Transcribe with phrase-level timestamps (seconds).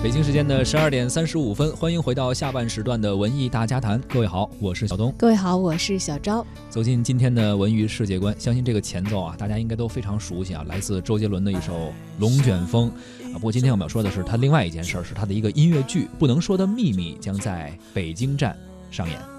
[0.00, 4.00] 北京时间的十二点三十五分，欢迎回到下半时段的文艺大家谈。
[4.08, 5.12] 各位好，我是小东。
[5.18, 6.46] 各位好，我是小昭。
[6.70, 11.74] 走进今天的文娱世界观，相信这个前奏啊，大家应该都非常熟悉啊，来自周杰伦的一首
[12.20, 12.88] 《龙卷风》
[13.32, 13.34] 啊。
[13.34, 18.56] 不过今天我们要说的是他另外一件事儿，是他的一个音乐剧《不能说的秘密》将在北京站
[18.92, 19.37] 上演。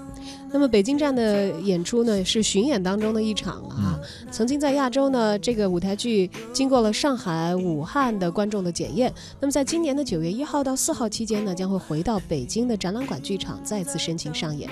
[0.52, 4.00] 那么北京站的演出呢，是巡演当中的一场了啊。
[4.30, 9.12] 曾经在亚洲呢，这个舞台剧经过了上海、武汉的观众的检验。
[9.40, 14.68] 那么在今年的九月一号到四号期间呢，将会回到北京的展览馆剧场再次申请上演。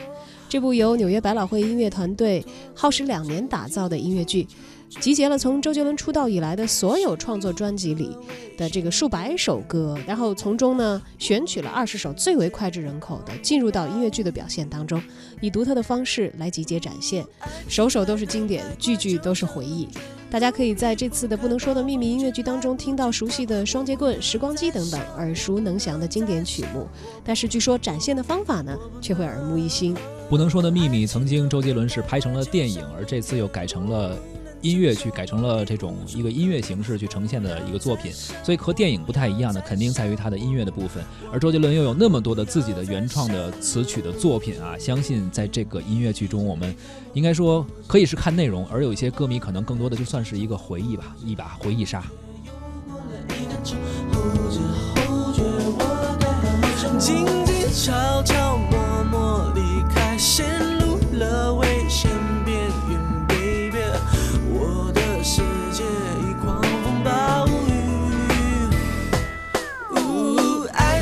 [0.48, 4.47] 这部由纽约百老汇音乐团队耗时两年打造的音乐剧。
[4.89, 8.17] 集结了从周杰伦出道以来的所有创作专辑里
[8.56, 15.00] 的这个数百首歌，然后从中呢选取了二十首最为脍炙人口的，进入到音乐剧的表现当中，
[15.41, 17.25] 以独特的方式来集结展现，
[17.69, 19.89] 首首都是经典，句句都是回忆。
[20.31, 26.86] 大家可以在这次的不能说的秘密音乐剧当中听到熟悉的双截棍、时光机等等耳熟能详的经典曲目，
[27.25, 29.94] 但是据说展现的方法呢却会耳目一新。
[30.28, 34.16] 不能说的秘密曾经周杰伦是拍成了电影，而这次又改成了。
[34.61, 41.03] 音乐去改成了这种一个音乐形式去呈现的一个作品，所以和电影不太一样的，肯定在于它的音乐的部分。
[41.33, 46.75] 而周杰伦又有那么多的自己的原创的词曲的作品啊，相信在这个音乐剧中，我们
[47.15, 52.05] 应该说可以是看内容，而有一些歌迷可能更多的就算是一个回忆吧，一把回忆杀。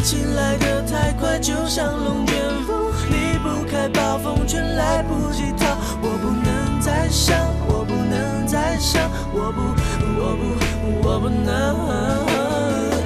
[0.06, 5.66] 情来的太快就像龙卷风，离不开暴风圈，来不及逃。
[6.00, 7.36] 我不能再想，
[7.66, 9.02] 我不能再想，
[9.34, 9.62] 我不，
[10.16, 11.74] 我不，我不能。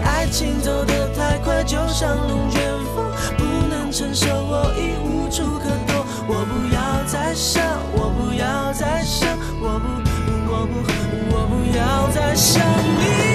[0.04, 2.60] 爱情走得太快，就像龙卷
[2.94, 6.04] 风，不能承受，我已无处可躲。
[6.28, 9.26] 我不要再想，我不要再想，
[9.58, 9.86] 我不，
[10.52, 10.74] 我不，
[11.34, 12.62] 我不要再想
[12.98, 13.29] 你。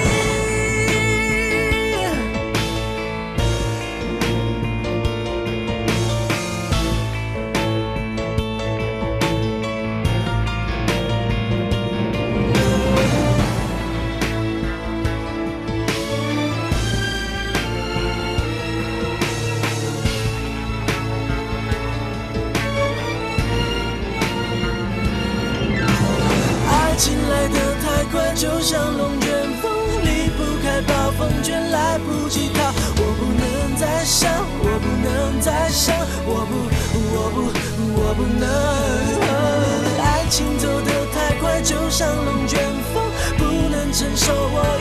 [28.36, 29.32] 就像龙卷
[29.62, 29.72] 风，
[30.04, 32.70] 离不开暴风圈，来不及逃。
[32.98, 34.30] 我不能再想，
[34.60, 36.68] 我不能再想，我不，
[37.16, 37.48] 我不，
[37.96, 38.46] 我不能。
[40.04, 42.60] 爱情走得太快，就像龙卷
[42.92, 43.02] 风，
[43.38, 44.75] 不能承受，我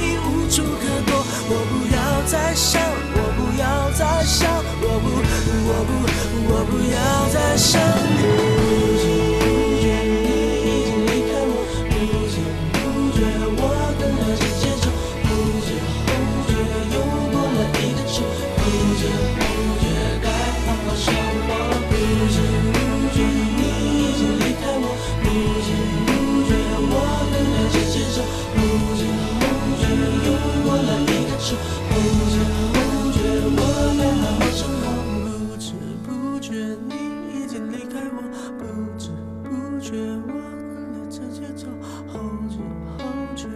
[33.97, 34.85] 来到我身旁，
[35.23, 35.71] 不知
[36.03, 36.47] 不觉
[36.87, 36.91] 你
[37.41, 38.17] 已经离开我，
[38.57, 38.61] 不
[38.97, 39.09] 知
[39.43, 39.47] 不
[39.79, 39.87] 觉
[40.27, 40.29] 我
[40.59, 41.67] 跟着这节奏，
[42.07, 42.19] 后
[42.49, 42.57] 知
[42.97, 43.03] 后
[43.35, 43.47] 觉。